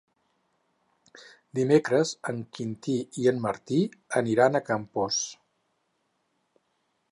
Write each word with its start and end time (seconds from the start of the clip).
Dimecres 1.59 2.13
en 2.33 2.39
Quintí 2.59 2.97
i 3.25 3.29
en 3.33 3.43
Martí 3.45 3.79
aniran 4.23 4.57
a 4.61 4.65
Campos. 4.73 5.23